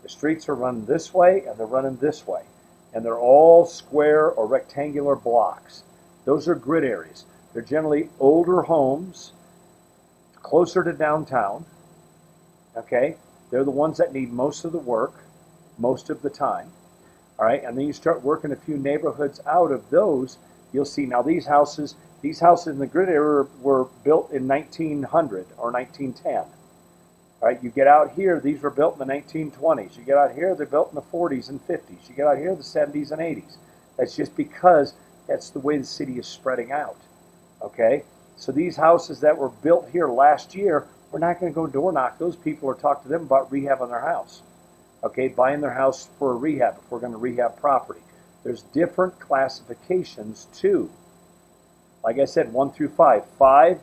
the 0.04 0.10
streets 0.10 0.48
are 0.48 0.56
running 0.56 0.86
this 0.86 1.14
way 1.14 1.44
and 1.46 1.58
they're 1.58 1.68
running 1.68 1.98
this 1.98 2.26
way. 2.26 2.44
And 2.94 3.06
they're 3.06 3.20
all 3.20 3.66
square 3.66 4.32
or 4.32 4.48
rectangular 4.48 5.16
blocks. 5.16 5.84
Those 6.26 6.48
are 6.48 6.56
grid 6.56 6.84
areas. 6.84 7.26
They're 7.54 7.62
generally 7.62 8.10
older 8.20 8.62
homes, 8.62 9.34
closer 10.42 10.84
to 10.84 10.94
downtown. 10.94 11.66
Okay? 12.78 13.16
They're 13.52 13.64
the 13.64 13.72
ones 13.72 13.98
that 13.98 14.14
need 14.14 14.32
most 14.32 14.66
of 14.66 14.72
the 14.72 14.80
work, 14.80 15.24
most 15.78 16.10
of 16.10 16.22
the 16.22 16.30
time. 16.30 16.72
All 17.38 17.46
right? 17.46 17.64
And 17.64 17.78
then 17.78 17.86
you 17.86 17.94
start 17.94 18.24
working 18.24 18.52
a 18.52 18.56
few 18.56 18.78
neighborhoods 18.78 19.40
out 19.48 19.72
of 19.72 19.90
those, 19.90 20.38
you'll 20.72 20.86
see 20.86 21.06
now 21.06 21.22
these 21.22 21.46
houses, 21.46 21.96
these 22.22 22.40
houses 22.40 22.68
in 22.68 22.80
the 22.80 22.88
grid 22.88 23.10
area 23.10 23.48
were 23.62 23.86
built 24.04 24.32
in 24.32 24.48
1900 24.48 25.48
or 25.58 25.72
1910. 25.72 26.46
All 27.42 27.48
right, 27.48 27.64
you 27.64 27.70
get 27.70 27.88
out 27.88 28.12
here, 28.12 28.42
these 28.42 28.62
were 28.62 28.70
built 28.70 29.00
in 29.00 29.08
the 29.08 29.14
1920s. 29.14 29.98
You 29.98 30.04
get 30.04 30.18
out 30.18 30.34
here, 30.34 30.56
they're 30.56 30.66
built 30.66 30.90
in 30.90 30.96
the 30.96 31.02
40s 31.02 31.50
and 31.50 31.66
50s. 31.66 32.10
You 32.10 32.16
get 32.16 32.28
out 32.28 32.38
here, 32.38 32.54
the 32.54 32.64
70s 32.64 33.12
and 33.12 33.22
80s. 33.22 33.56
That's 33.98 34.16
just 34.16 34.36
because 34.36 34.94
that's 35.28 35.50
the 35.50 35.60
way 35.60 35.78
the 35.78 35.86
city 35.86 36.20
is 36.20 36.28
spreading 36.28 36.74
out. 36.74 36.98
Okay? 37.62 38.04
So 38.40 38.54
these 38.54 38.78
houses 38.78 39.20
that 39.20 39.38
were 39.38 39.50
built 39.50 39.90
here 39.92 40.08
last 40.08 40.56
year, 40.56 40.88
we're 41.12 41.20
not 41.20 41.42
going 41.42 41.52
to 41.52 41.56
go 41.56 41.68
door 41.68 41.92
knock 41.92 42.18
those 42.18 42.38
people 42.38 42.70
or 42.70 42.74
talk 42.74 43.04
to 43.04 43.10
them 43.10 43.24
about 43.24 43.52
rehabbing 43.52 43.90
their 43.90 44.00
house. 44.00 44.42
Okay, 45.04 45.28
buying 45.28 45.60
their 45.60 45.74
house 45.74 46.10
for 46.18 46.32
a 46.32 46.36
rehab 46.36 46.78
if 46.78 46.90
we're 46.90 47.00
going 47.00 47.12
to 47.12 47.18
rehab 47.18 47.58
property. 47.58 48.00
There's 48.46 48.64
different 48.64 49.20
classifications 49.20 50.48
too. 50.54 50.90
Like 52.02 52.18
I 52.18 52.24
said, 52.24 52.54
one 52.54 52.72
through 52.72 52.90
five. 52.90 53.26
Five 53.38 53.82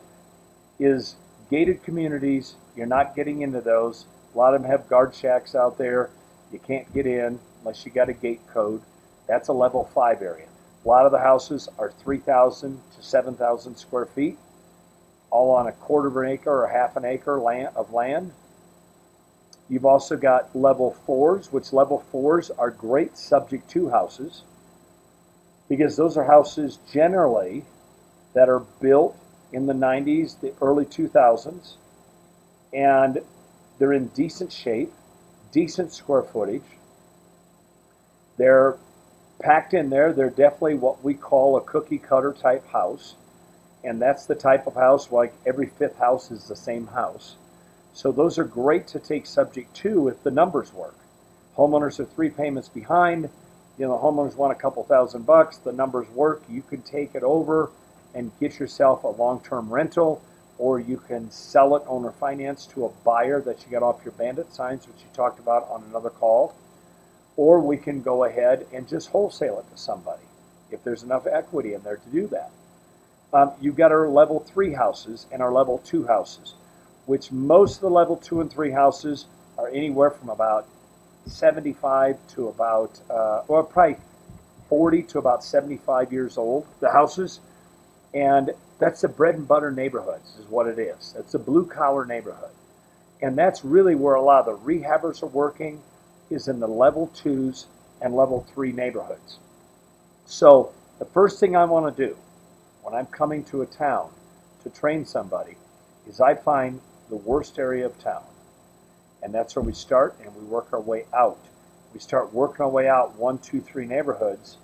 is 0.79 1.15
gated 1.51 1.83
communities. 1.83 2.55
You're 2.75 2.87
not 2.87 3.15
getting 3.15 3.43
into 3.43 3.61
those. 3.61 4.07
A 4.33 4.37
lot 4.37 4.55
of 4.55 4.63
them 4.63 4.71
have 4.71 4.89
guard 4.89 5.13
shacks 5.13 5.53
out 5.53 5.77
there. 5.77 6.09
You 6.51 6.57
can't 6.57 6.91
get 6.95 7.05
in 7.05 7.39
unless 7.59 7.85
you 7.85 7.91
got 7.91 8.09
a 8.09 8.13
gate 8.13 8.41
code. 8.51 8.81
That's 9.27 9.49
a 9.49 9.53
level 9.53 9.89
five 9.93 10.23
area. 10.23 10.47
A 10.83 10.87
lot 10.87 11.05
of 11.05 11.11
the 11.11 11.19
houses 11.19 11.69
are 11.77 11.91
3,000 11.91 12.81
to 12.95 13.03
7,000 13.03 13.75
square 13.75 14.05
feet, 14.05 14.37
all 15.29 15.51
on 15.51 15.67
a 15.67 15.71
quarter 15.71 16.07
of 16.07 16.17
an 16.17 16.27
acre 16.27 16.63
or 16.63 16.67
half 16.67 16.95
an 16.95 17.05
acre 17.05 17.39
land, 17.39 17.69
of 17.75 17.93
land. 17.93 18.31
You've 19.69 19.85
also 19.85 20.15
got 20.15 20.55
level 20.55 20.91
fours, 21.05 21.51
which 21.51 21.73
level 21.73 21.99
fours 22.11 22.49
are 22.51 22.71
great 22.71 23.17
subject 23.17 23.69
to 23.71 23.89
houses 23.89 24.43
because 25.69 25.95
those 25.97 26.17
are 26.17 26.23
houses 26.23 26.79
generally 26.91 27.65
that 28.33 28.49
are 28.49 28.59
built 28.59 29.17
in 29.51 29.65
the 29.65 29.73
90s, 29.73 30.39
the 30.39 30.53
early 30.61 30.85
2000s, 30.85 31.75
and 32.73 33.19
they're 33.79 33.93
in 33.93 34.07
decent 34.07 34.51
shape, 34.51 34.93
decent 35.51 35.91
square 35.91 36.23
footage. 36.23 36.63
They're 38.37 38.77
packed 39.39 39.73
in 39.73 39.89
there, 39.89 40.13
they're 40.13 40.29
definitely 40.29 40.75
what 40.75 41.03
we 41.03 41.13
call 41.13 41.57
a 41.57 41.61
cookie 41.61 41.97
cutter 41.97 42.33
type 42.33 42.67
house. 42.69 43.15
And 43.83 44.01
that's 44.01 44.25
the 44.25 44.35
type 44.35 44.67
of 44.67 44.75
house, 44.75 45.11
like 45.11 45.33
every 45.45 45.67
fifth 45.67 45.97
house 45.97 46.31
is 46.31 46.47
the 46.47 46.55
same 46.55 46.87
house. 46.87 47.35
So 47.93 48.11
those 48.11 48.37
are 48.37 48.43
great 48.43 48.87
to 48.87 48.99
take 48.99 49.25
subject 49.25 49.73
to 49.77 50.07
if 50.07 50.21
the 50.23 50.31
numbers 50.31 50.73
work. 50.73 50.97
Homeowners 51.55 51.99
are 51.99 52.05
three 52.05 52.29
payments 52.29 52.69
behind. 52.69 53.29
You 53.77 53.87
know, 53.87 53.97
the 53.97 54.03
homeowners 54.03 54.35
want 54.35 54.51
a 54.51 54.55
couple 54.55 54.83
thousand 54.83 55.25
bucks. 55.25 55.57
The 55.57 55.71
numbers 55.71 56.09
work. 56.09 56.43
You 56.49 56.61
can 56.61 56.81
take 56.81 57.15
it 57.15 57.23
over 57.23 57.71
and 58.13 58.31
get 58.39 58.59
yourself 58.59 59.03
a 59.03 59.07
long 59.07 59.41
term 59.41 59.69
rental, 59.69 60.21
or 60.57 60.79
you 60.79 60.97
can 60.97 61.29
sell 61.31 61.75
it 61.75 61.83
owner 61.87 62.11
finance 62.11 62.65
to 62.67 62.85
a 62.85 62.89
buyer 63.03 63.41
that 63.41 63.63
you 63.65 63.71
got 63.71 63.83
off 63.83 64.03
your 64.03 64.13
bandit 64.13 64.53
signs, 64.53 64.87
which 64.87 64.97
you 64.99 65.07
talked 65.13 65.39
about 65.39 65.67
on 65.69 65.83
another 65.89 66.09
call 66.09 66.55
or 67.37 67.59
we 67.59 67.77
can 67.77 68.01
go 68.01 68.25
ahead 68.25 68.65
and 68.73 68.87
just 68.87 69.09
wholesale 69.09 69.59
it 69.59 69.71
to 69.73 69.81
somebody 69.81 70.23
if 70.71 70.83
there's 70.83 71.03
enough 71.03 71.25
equity 71.27 71.73
in 71.73 71.81
there 71.83 71.95
to 71.95 72.09
do 72.09 72.27
that. 72.27 72.51
Um, 73.33 73.51
you've 73.59 73.75
got 73.75 73.91
our 73.91 74.07
level 74.07 74.39
three 74.39 74.73
houses 74.73 75.27
and 75.31 75.41
our 75.41 75.51
level 75.51 75.79
two 75.79 76.07
houses, 76.07 76.53
which 77.05 77.31
most 77.31 77.75
of 77.75 77.81
the 77.81 77.89
level 77.89 78.15
two 78.15 78.41
and 78.41 78.51
three 78.51 78.71
houses 78.71 79.25
are 79.57 79.67
anywhere 79.69 80.11
from 80.11 80.29
about 80.29 80.67
75 81.25 82.17
to 82.35 82.47
about, 82.47 82.99
uh, 83.09 83.41
or 83.47 83.63
probably 83.63 83.97
40 84.69 85.03
to 85.03 85.19
about 85.19 85.43
75 85.43 86.13
years 86.13 86.37
old, 86.37 86.65
the 86.79 86.89
houses. 86.89 87.39
And 88.13 88.51
that's 88.79 89.01
the 89.01 89.09
bread 89.09 89.35
and 89.35 89.47
butter 89.47 89.71
neighborhoods, 89.71 90.37
is 90.39 90.45
what 90.47 90.67
it 90.67 90.79
is. 90.79 91.15
It's 91.17 91.33
a 91.33 91.39
blue 91.39 91.65
collar 91.65 92.05
neighborhood. 92.05 92.51
And 93.21 93.37
that's 93.37 93.65
really 93.65 93.95
where 93.95 94.15
a 94.15 94.21
lot 94.21 94.47
of 94.47 94.63
the 94.63 94.65
rehabbers 94.65 95.23
are 95.23 95.27
working 95.27 95.81
is 96.29 96.47
in 96.47 96.59
the 96.59 96.67
level 96.67 97.07
twos 97.13 97.65
and 98.01 98.15
level 98.15 98.45
three 98.53 98.71
neighborhoods. 98.71 99.39
So 100.25 100.71
the 100.99 101.05
first 101.05 101.39
thing 101.39 101.55
I 101.55 101.65
want 101.65 101.95
to 101.95 102.07
do 102.07 102.15
when 102.87 102.97
I'm 102.97 103.07
coming 103.07 103.43
to 103.43 103.63
a 103.63 103.65
town 103.65 104.09
to 104.63 104.69
train 104.69 105.03
somebody 105.03 105.57
is 106.07 106.21
I 106.21 106.35
find 106.35 106.79
the 107.09 107.17
worst 107.17 107.59
area 107.59 107.85
of 107.85 107.99
town. 107.99 108.23
And 109.21 109.33
that's 109.33 109.57
where 109.57 109.65
we 109.65 109.73
start 109.73 110.15
and 110.23 110.33
we 110.33 110.43
work 110.43 110.71
our 110.71 110.79
way 110.79 111.03
out. 111.13 111.37
We 111.93 111.99
start 111.99 112.33
working 112.33 112.61
our 112.61 112.69
way 112.69 112.87
out 112.87 113.17
one, 113.17 113.39
two, 113.39 113.59
three 113.59 113.85
neighborhoods. 113.85 114.55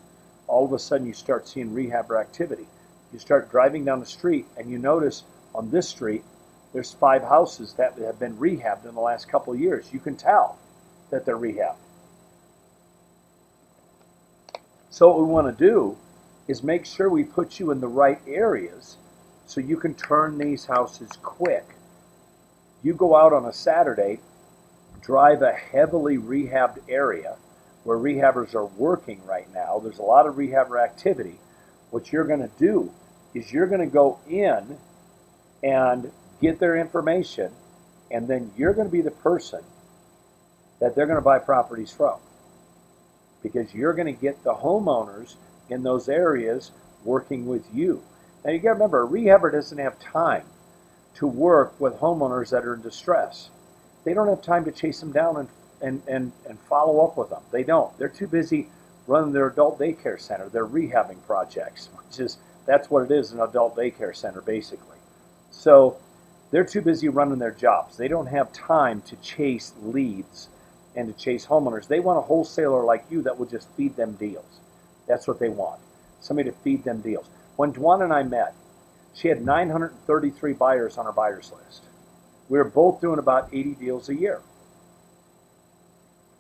All 0.48 0.64
of 0.64 0.72
a 0.72 0.80
sudden 0.80 1.06
you 1.06 1.12
start 1.12 1.50
seeing 1.50 1.72
rehabber 1.72 2.18
activity. 2.18 2.66
You 3.12 3.20
start 3.20 3.52
driving 3.52 3.84
down 3.84 4.00
the 4.00 4.06
street 4.06 4.46
and 4.56 4.72
you 4.72 4.78
notice 4.78 5.24
on 5.54 5.70
this 5.70 5.90
street 5.90 6.24
there's 6.72 6.94
five 6.94 7.24
houses 7.24 7.74
that 7.74 7.98
have 7.98 8.20
been 8.20 8.38
rehabbed 8.38 8.86
in 8.88 8.96
the 8.96 9.02
last 9.02 9.28
couple 9.28 9.52
of 9.52 9.60
years. 9.60 9.92
You 9.92 10.00
can 10.00 10.16
tell 10.16 10.58
that 11.10 11.26
they're 11.26 11.36
rehab. 11.36 11.76
So 14.92 15.10
what 15.10 15.20
we 15.20 15.26
want 15.26 15.58
to 15.58 15.66
do 15.66 15.98
is 16.48 16.64
make 16.64 16.86
sure 16.86 17.10
we 17.10 17.24
put 17.24 17.60
you 17.60 17.72
in 17.72 17.80
the 17.80 17.88
right 17.88 18.20
areas 18.28 18.98
so 19.46 19.62
you 19.62 19.78
can 19.78 19.94
turn 19.94 20.38
these 20.38 20.66
houses 20.66 21.10
quick. 21.22 21.66
You 22.82 22.94
go 22.94 23.16
out 23.16 23.34
on 23.34 23.46
a 23.46 23.54
Saturday, 23.54 24.20
drive 25.02 25.42
a 25.42 25.54
heavily 25.54 26.18
rehabbed 26.18 26.80
area 26.90 27.38
where 27.84 27.98
rehabbers 27.98 28.56
are 28.56 28.66
working 28.66 29.22
right 29.26 29.52
now. 29.54 29.80
There's 29.80 30.00
a 30.00 30.04
lot 30.04 30.28
of 30.28 30.36
rehabber 30.36 30.82
activity. 30.84 31.40
What 31.92 32.12
you're 32.12 32.26
going 32.26 32.42
to 32.42 32.52
do 32.58 32.92
is 33.34 33.52
you're 33.52 33.68
going 33.68 33.82
to 33.82 33.94
go 33.94 34.20
in 34.30 34.78
and 35.62 36.12
get 36.42 36.60
their 36.60 36.78
information, 36.78 37.52
and 38.12 38.28
then 38.28 38.52
you're 38.58 38.74
going 38.74 38.88
to 38.88 38.92
be 38.92 39.02
the 39.02 39.12
person 39.12 39.62
that 40.80 40.96
they're 40.96 41.06
going 41.06 41.18
to 41.18 41.22
buy 41.22 41.40
properties 41.40 41.92
from. 41.92 42.20
Because 43.42 43.74
you're 43.74 43.94
going 43.94 44.14
to 44.14 44.20
get 44.20 44.44
the 44.44 44.54
homeowners 44.54 45.36
in 45.74 45.84
those 45.84 46.08
areas 46.08 46.72
working 47.04 47.46
with 47.46 47.66
you. 47.74 48.02
Now 48.46 48.52
you 48.52 48.60
got 48.60 48.70
to 48.70 48.74
remember, 48.74 49.04
a 49.04 49.08
rehabber 49.08 49.52
doesn't 49.52 49.78
have 49.78 50.00
time 50.00 50.44
to 51.16 51.28
work 51.28 51.80
with 51.80 51.96
homeowners 51.96 52.50
that 52.52 52.66
are 52.66 52.74
in 52.74 52.82
distress. 52.82 53.50
They 54.04 54.14
don't 54.14 54.28
have 54.28 54.42
time 54.42 54.66
to 54.66 54.72
chase 54.72 55.00
them 55.00 55.12
down 55.12 55.38
and, 55.38 55.50
and, 55.82 56.02
and, 56.08 56.32
and 56.48 56.60
follow 56.62 57.06
up 57.06 57.18
with 57.18 57.30
them. 57.30 57.42
They 57.52 57.64
don't. 57.64 57.98
They're 57.98 58.10
too 58.10 58.28
busy 58.28 58.70
running 59.08 59.34
their 59.34 59.48
adult 59.48 59.80
daycare 59.80 60.20
center, 60.20 60.50
their 60.50 60.66
rehabbing 60.66 61.22
projects, 61.28 61.90
which 61.98 62.20
is 62.20 62.38
that's 62.66 62.90
what 62.90 63.04
it 63.04 63.12
is 63.12 63.32
an 63.32 63.42
adult 63.42 63.76
daycare 63.76 64.16
center 64.16 64.42
basically. 64.42 64.98
So 65.52 65.98
they're 66.52 66.64
too 66.64 66.82
busy 66.82 67.10
running 67.10 67.40
their 67.40 67.52
jobs. 67.52 67.98
They 67.98 68.08
don't 68.08 68.28
have 68.28 68.52
time 68.54 69.02
to 69.04 69.16
chase 69.18 69.74
leads 69.82 70.50
and 70.96 71.08
to 71.08 71.24
chase 71.24 71.46
homeowners. 71.46 71.88
They 71.88 72.00
want 72.00 72.20
a 72.20 72.22
wholesaler 72.22 72.84
like 72.84 73.06
you 73.10 73.24
that 73.24 73.38
will 73.38 73.46
just 73.46 73.68
feed 73.70 73.96
them 73.96 74.14
deals. 74.14 74.60
That's 75.08 75.28
what 75.28 75.40
they 75.40 75.50
want. 75.50 75.80
Somebody 76.20 76.50
to 76.50 76.56
feed 76.58 76.84
them 76.84 77.02
deals. 77.02 77.28
When 77.56 77.74
Dwan 77.74 78.04
and 78.04 78.14
I 78.14 78.24
met, 78.24 78.54
she 79.14 79.28
had 79.28 79.46
933 79.46 80.54
buyers 80.54 80.98
on 80.98 81.06
her 81.06 81.12
buyers 81.12 81.52
list. 81.56 81.84
We 82.50 82.58
were 82.58 82.64
both 82.64 83.02
doing 83.02 83.20
about 83.20 83.50
80 83.52 83.76
deals 83.76 84.10
a 84.10 84.16
year. 84.16 84.42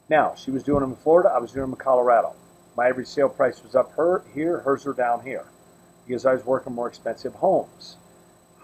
Now, 0.10 0.36
she 0.36 0.51
was 0.51 0.63
doing 0.63 0.82
them 0.82 0.91
in 0.91 0.96
Florida, 0.98 1.29
I 1.29 1.39
was 1.39 1.51
doing 1.51 1.63
them 1.63 1.74
in 1.74 1.77
Colorado. 1.77 2.34
My 2.75 2.88
average 2.88 3.08
sale 3.08 3.29
price 3.29 3.63
was 3.63 3.75
up 3.75 3.93
her 3.93 4.24
here, 4.34 4.60
hers 4.60 4.86
are 4.86 4.93
down 4.93 5.24
here 5.24 5.46
because 6.05 6.25
I 6.25 6.34
was 6.34 6.46
working 6.46 6.74
more 6.74 6.88
expensive 6.88 7.34
homes. 7.36 7.98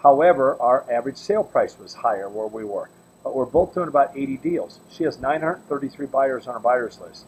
However, 0.02 0.60
our 0.60 0.84
average 0.92 1.16
sale 1.16 1.44
price 1.44 1.78
was 1.78 1.94
higher 1.94 2.28
where 2.28 2.46
we 2.46 2.64
were 2.64 2.90
but 3.22 3.34
we're 3.34 3.44
both 3.44 3.74
doing 3.74 3.88
about 3.88 4.16
80 4.16 4.38
deals. 4.38 4.80
She 4.90 5.04
has 5.04 5.18
933 5.18 6.06
buyers 6.06 6.46
on 6.46 6.54
her 6.54 6.60
buyers 6.60 6.98
list. 7.00 7.26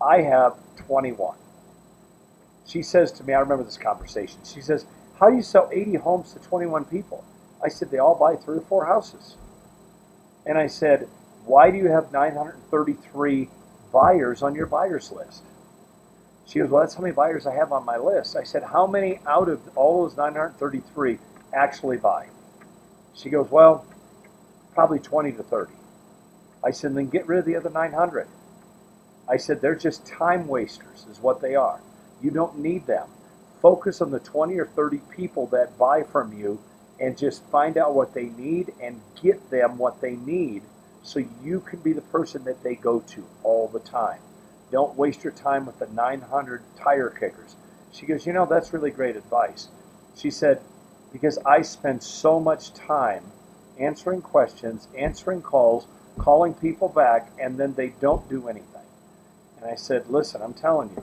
I 0.00 0.22
have 0.22 0.54
21. 0.86 1.36
She 2.68 2.82
says 2.82 3.10
to 3.12 3.24
me, 3.24 3.32
I 3.32 3.40
remember 3.40 3.64
this 3.64 3.78
conversation. 3.78 4.38
She 4.44 4.60
says, 4.60 4.84
How 5.18 5.30
do 5.30 5.36
you 5.36 5.42
sell 5.42 5.68
80 5.72 5.94
homes 5.94 6.32
to 6.34 6.38
21 6.38 6.84
people? 6.84 7.24
I 7.64 7.68
said, 7.68 7.90
They 7.90 7.98
all 7.98 8.14
buy 8.14 8.36
three 8.36 8.58
or 8.58 8.62
four 8.62 8.84
houses. 8.84 9.36
And 10.46 10.58
I 10.58 10.66
said, 10.66 11.08
Why 11.46 11.70
do 11.70 11.78
you 11.78 11.88
have 11.88 12.12
933 12.12 13.48
buyers 13.90 14.42
on 14.42 14.54
your 14.54 14.66
buyers 14.66 15.10
list? 15.10 15.42
She 16.46 16.58
goes, 16.58 16.68
Well, 16.68 16.82
that's 16.82 16.94
how 16.94 17.00
many 17.00 17.14
buyers 17.14 17.46
I 17.46 17.54
have 17.54 17.72
on 17.72 17.86
my 17.86 17.96
list. 17.96 18.36
I 18.36 18.44
said, 18.44 18.62
How 18.62 18.86
many 18.86 19.18
out 19.26 19.48
of 19.48 19.60
all 19.74 20.04
those 20.04 20.16
933 20.16 21.18
actually 21.54 21.96
buy? 21.96 22.26
She 23.14 23.30
goes, 23.30 23.50
Well, 23.50 23.86
probably 24.74 24.98
20 24.98 25.32
to 25.32 25.42
30. 25.42 25.72
I 26.62 26.70
said, 26.70 26.94
then 26.94 27.08
get 27.08 27.26
rid 27.26 27.38
of 27.38 27.44
the 27.44 27.56
other 27.56 27.70
900. 27.70 28.28
I 29.28 29.36
said, 29.36 29.60
they're 29.60 29.74
just 29.74 30.06
time 30.06 30.48
wasters, 30.48 31.06
is 31.10 31.20
what 31.20 31.40
they 31.40 31.54
are. 31.54 31.80
You 32.22 32.30
don't 32.30 32.58
need 32.58 32.86
them. 32.86 33.08
Focus 33.62 34.00
on 34.00 34.10
the 34.10 34.20
20 34.20 34.58
or 34.58 34.66
30 34.66 34.98
people 35.16 35.46
that 35.48 35.78
buy 35.78 36.02
from 36.02 36.38
you 36.38 36.58
and 37.00 37.16
just 37.16 37.42
find 37.44 37.76
out 37.76 37.94
what 37.94 38.14
they 38.14 38.24
need 38.24 38.72
and 38.80 39.00
get 39.20 39.50
them 39.50 39.78
what 39.78 40.00
they 40.00 40.16
need 40.16 40.62
so 41.02 41.24
you 41.42 41.60
can 41.60 41.78
be 41.80 41.92
the 41.92 42.00
person 42.00 42.44
that 42.44 42.62
they 42.62 42.74
go 42.74 43.00
to 43.00 43.24
all 43.42 43.68
the 43.68 43.80
time. 43.80 44.20
Don't 44.70 44.96
waste 44.96 45.24
your 45.24 45.32
time 45.32 45.64
with 45.64 45.78
the 45.78 45.86
900 45.86 46.62
tire 46.76 47.10
kickers. 47.10 47.56
She 47.92 48.06
goes, 48.06 48.26
You 48.26 48.32
know, 48.32 48.46
that's 48.46 48.72
really 48.72 48.90
great 48.90 49.16
advice. 49.16 49.68
She 50.14 50.30
said, 50.30 50.60
Because 51.12 51.38
I 51.38 51.62
spend 51.62 52.02
so 52.02 52.38
much 52.38 52.74
time 52.74 53.24
answering 53.78 54.20
questions, 54.20 54.88
answering 54.96 55.40
calls, 55.40 55.86
calling 56.18 56.52
people 56.52 56.88
back, 56.88 57.30
and 57.40 57.56
then 57.56 57.74
they 57.74 57.88
don't 58.00 58.28
do 58.28 58.48
anything. 58.48 58.82
And 59.60 59.70
I 59.70 59.76
said, 59.76 60.10
Listen, 60.10 60.42
I'm 60.42 60.54
telling 60.54 60.90
you, 60.90 61.02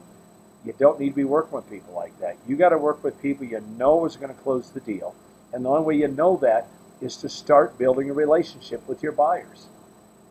you 0.66 0.74
don't 0.80 1.00
need 1.00 1.10
to 1.10 1.16
be 1.16 1.24
working 1.24 1.54
with 1.54 1.70
people 1.70 1.94
like 1.94 2.20
that. 2.20 2.38
You 2.48 2.56
got 2.56 2.70
to 2.70 2.78
work 2.78 3.04
with 3.04 3.22
people 3.22 3.46
you 3.46 3.64
know 3.78 4.06
is 4.06 4.16
going 4.16 4.34
to 4.34 4.42
close 4.42 4.72
the 4.72 4.80
deal. 4.80 5.16
And 5.54 5.64
the 5.64 5.70
only 5.70 5.84
way 5.84 5.96
you 5.96 6.08
know 6.08 6.38
that 6.38 6.68
is 7.02 7.18
to 7.18 7.30
start 7.30 7.78
building 7.78 8.10
a 8.10 8.14
relationship 8.14 8.88
with 8.88 9.04
your 9.04 9.12
buyers. 9.12 9.68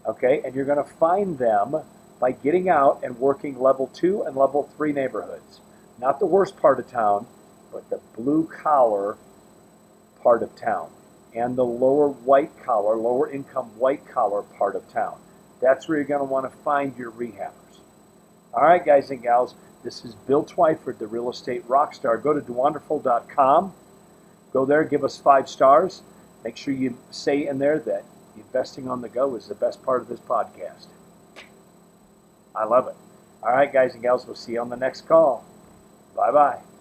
Okay? 0.06 0.42
And 0.44 0.54
you're 0.54 0.64
going 0.64 0.82
to 0.82 0.90
find 0.98 1.38
them 1.38 1.76
by 2.20 2.32
getting 2.32 2.68
out 2.68 3.00
and 3.02 3.18
working 3.18 3.60
level 3.60 3.88
two 3.94 4.22
and 4.22 4.36
level 4.36 4.68
three 4.76 4.92
neighborhoods. 4.92 5.60
Not 6.00 6.18
the 6.18 6.26
worst 6.26 6.56
part 6.56 6.80
of 6.80 6.90
town, 6.90 7.26
but 7.72 7.88
the 7.90 8.00
blue 8.16 8.44
collar 8.46 9.16
part 10.22 10.42
of 10.42 10.54
town 10.56 10.90
and 11.34 11.56
the 11.56 11.64
lower 11.64 12.08
white 12.08 12.50
collar, 12.64 12.96
lower 12.96 13.30
income 13.30 13.66
white 13.78 14.06
collar 14.08 14.42
part 14.42 14.76
of 14.76 14.88
town. 14.92 15.18
That's 15.60 15.88
where 15.88 15.98
you're 15.98 16.06
going 16.06 16.20
to 16.20 16.24
want 16.24 16.50
to 16.50 16.56
find 16.58 16.96
your 16.96 17.10
rehabbers. 17.10 17.52
All 18.52 18.62
right, 18.62 18.84
guys 18.84 19.10
and 19.10 19.22
gals, 19.22 19.54
this 19.84 20.04
is 20.04 20.14
Bill 20.26 20.44
Twyford, 20.44 20.98
the 20.98 21.06
real 21.06 21.30
estate 21.30 21.62
rock 21.68 21.94
star. 21.94 22.16
Go 22.16 22.32
to 22.32 22.40
dwanderful.com. 22.40 23.72
Go 24.52 24.64
there, 24.64 24.84
give 24.84 25.04
us 25.04 25.18
five 25.18 25.48
stars. 25.48 26.02
Make 26.42 26.56
sure 26.56 26.74
you 26.74 26.96
say 27.10 27.46
in 27.46 27.58
there 27.58 27.78
that 27.80 28.04
investing 28.36 28.88
on 28.88 29.00
the 29.00 29.08
go 29.08 29.34
is 29.36 29.46
the 29.46 29.54
best 29.54 29.82
part 29.84 30.00
of 30.00 30.08
this 30.08 30.20
podcast. 30.20 30.86
I 32.54 32.64
love 32.64 32.88
it. 32.88 32.94
All 33.42 33.52
right, 33.52 33.72
guys 33.72 33.94
and 33.94 34.02
gals, 34.02 34.26
we'll 34.26 34.36
see 34.36 34.52
you 34.52 34.60
on 34.60 34.70
the 34.70 34.76
next 34.76 35.02
call. 35.06 35.44
Bye 36.16 36.32
bye. 36.32 36.73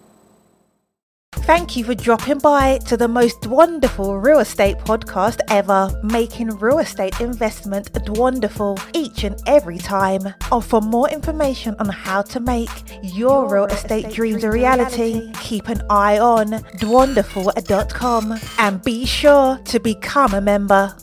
Thank 1.44 1.76
you 1.76 1.84
for 1.84 1.94
dropping 1.94 2.38
by 2.38 2.78
to 2.86 2.96
the 2.96 3.06
most 3.06 3.46
wonderful 3.46 4.18
real 4.18 4.38
estate 4.38 4.78
podcast 4.78 5.40
ever, 5.48 5.90
making 6.02 6.48
real 6.56 6.78
estate 6.78 7.20
investment 7.20 7.90
wonderful 8.08 8.78
each 8.94 9.24
and 9.24 9.38
every 9.46 9.76
time. 9.76 10.22
Oh, 10.50 10.62
for 10.62 10.80
more 10.80 11.10
information 11.10 11.76
on 11.78 11.90
how 11.90 12.22
to 12.22 12.40
make 12.40 12.70
your 13.02 13.46
real 13.52 13.66
estate 13.66 14.10
dreams 14.10 14.42
a 14.42 14.50
reality, 14.50 15.30
keep 15.34 15.68
an 15.68 15.82
eye 15.90 16.18
on 16.18 16.46
dwanderful.com 16.80 18.40
and 18.58 18.82
be 18.82 19.04
sure 19.04 19.58
to 19.66 19.78
become 19.78 20.32
a 20.32 20.40
member. 20.40 20.96